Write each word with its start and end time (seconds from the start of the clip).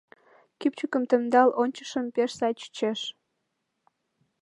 Кӱпчыкым 0.59 1.03
темдал 1.09 1.49
ончышым, 1.61 2.05
пеш 2.15 2.31
сай 2.39 2.53
чучеш... 2.59 2.99